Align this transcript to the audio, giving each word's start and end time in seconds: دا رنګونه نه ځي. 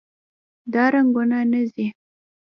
دا 0.73 0.83
رنګونه 0.93 1.37
نه 1.51 1.61
ځي. 1.73 1.87